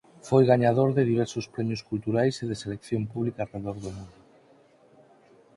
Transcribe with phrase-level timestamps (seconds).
[0.27, 4.17] Foi gañador de diversos premios culturais e de selección pública arredor do mundo.